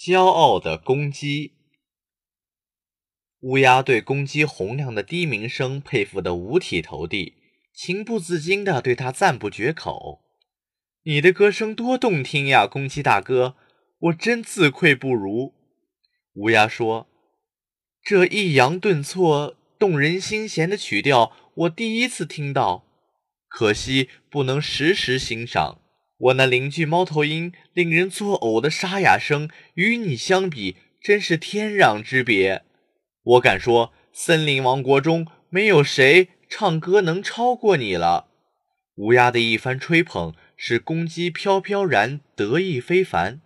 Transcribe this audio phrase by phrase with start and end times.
[0.00, 1.52] 骄傲的公鸡。
[3.40, 7.34] 乌鸦对公鸡洪亮的低鸣声佩服得五体投地，
[7.74, 10.22] 情不自禁地对它赞不绝口
[11.04, 13.56] ：“你的歌声多动听呀，公鸡大哥，
[13.98, 15.52] 我真自愧不如。”
[16.32, 17.06] 乌鸦说
[18.02, 22.86] ：“这抑扬顿挫、动人心弦的曲调，我第一次听到，
[23.48, 25.82] 可惜不能时时欣赏。
[26.20, 32.62] 我那邻居猫头鹰令人作呕的沙哑声，与你相比，真是天壤之别。”
[33.24, 38.28] 我敢说，森林王国中没有谁唱歌能超过你了。
[38.96, 43.40] 乌鸦的一番吹捧，使公鸡飘飘然得意非凡。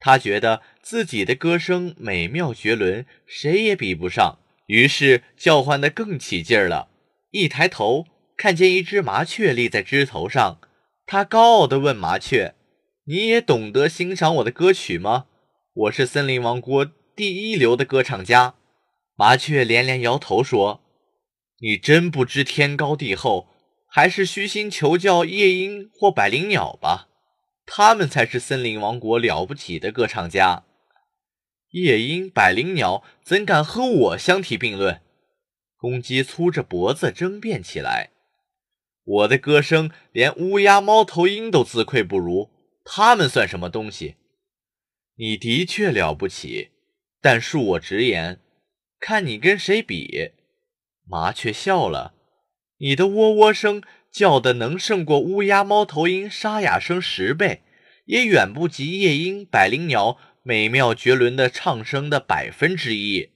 [0.00, 6.88] 他觉得自己的歌声美妙绝伦，谁也比不上，于是叫唤得更起劲儿了。
[7.30, 10.58] 一抬头，看见一只麻雀立在枝头上，
[11.12, 12.54] 他高傲地问麻雀
[13.04, 15.26] ：“你也懂得欣赏我的歌曲吗？
[15.74, 18.54] 我是森林王国第一流的歌唱家。”
[19.14, 20.80] 麻雀连连摇头说
[21.60, 23.48] ：“你真不知天高地厚，
[23.86, 27.08] 还是虚心求教夜莺或百灵鸟吧，
[27.66, 30.64] 他们才是森林王国了不起的歌唱家。
[31.72, 35.02] 夜莺、百灵鸟怎敢和我相提并论？”
[35.76, 38.11] 公鸡粗着脖子争辩起来
[39.04, 42.50] ：“我的歌声连乌鸦、猫头鹰都自愧不如，
[42.84, 44.16] 他们算什么东西？
[45.16, 46.70] 你的确了不起，
[47.20, 48.40] 但恕我直言。”
[49.04, 50.30] 看你跟谁比？
[51.04, 52.14] 麻雀笑了。
[52.78, 53.82] 你的喔喔声
[54.12, 57.62] 叫的能胜过乌鸦、猫头鹰沙哑声十倍，
[58.04, 63.30] 也远不及夜莺、百灵鸟美妙绝伦的唱声的百分之一。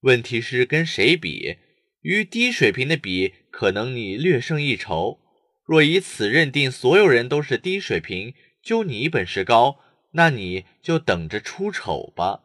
[0.00, 1.56] 问题是跟谁比？
[2.02, 5.20] 与低水平的比，可能你略胜一筹。
[5.64, 9.78] 若以此认定所有人都是低水平，就你本事高，
[10.12, 12.40] 那你就等着出丑吧。